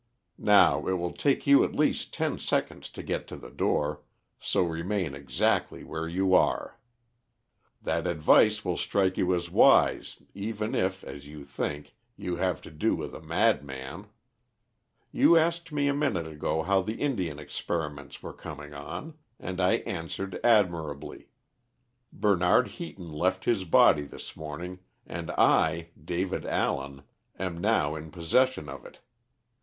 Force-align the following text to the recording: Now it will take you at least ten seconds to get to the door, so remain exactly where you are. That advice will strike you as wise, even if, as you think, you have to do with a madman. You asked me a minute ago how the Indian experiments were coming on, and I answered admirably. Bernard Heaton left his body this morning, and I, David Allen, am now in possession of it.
Now 0.39 0.87
it 0.87 0.93
will 0.93 1.11
take 1.13 1.45
you 1.45 1.63
at 1.63 1.75
least 1.75 2.11
ten 2.11 2.39
seconds 2.39 2.89
to 2.89 3.03
get 3.03 3.27
to 3.27 3.37
the 3.37 3.51
door, 3.51 4.01
so 4.39 4.63
remain 4.63 5.13
exactly 5.13 5.83
where 5.83 6.07
you 6.07 6.33
are. 6.33 6.79
That 7.83 8.07
advice 8.07 8.65
will 8.65 8.77
strike 8.77 9.15
you 9.15 9.35
as 9.35 9.51
wise, 9.51 10.17
even 10.33 10.73
if, 10.73 11.03
as 11.03 11.27
you 11.27 11.45
think, 11.45 11.93
you 12.17 12.37
have 12.37 12.61
to 12.63 12.71
do 12.71 12.95
with 12.95 13.13
a 13.13 13.21
madman. 13.21 14.07
You 15.11 15.37
asked 15.37 15.71
me 15.71 15.87
a 15.87 15.93
minute 15.93 16.25
ago 16.25 16.63
how 16.63 16.81
the 16.81 16.95
Indian 16.95 17.37
experiments 17.37 18.23
were 18.23 18.33
coming 18.33 18.73
on, 18.73 19.13
and 19.39 19.61
I 19.61 19.73
answered 19.85 20.39
admirably. 20.43 21.27
Bernard 22.11 22.69
Heaton 22.69 23.11
left 23.13 23.45
his 23.45 23.65
body 23.65 24.05
this 24.05 24.35
morning, 24.35 24.79
and 25.05 25.29
I, 25.29 25.89
David 26.03 26.43
Allen, 26.47 27.03
am 27.37 27.59
now 27.59 27.93
in 27.93 28.09
possession 28.09 28.67
of 28.67 28.83
it. 28.83 28.99